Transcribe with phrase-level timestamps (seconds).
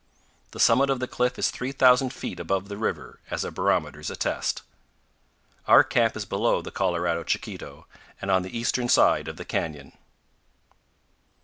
[0.49, 4.63] The summit of the cliff is 3,000 feet above the river, as our barometers attest.
[5.67, 7.85] Our camp is below the Colorado Chiquito
[8.19, 9.95] and on the eastern side of the canyon.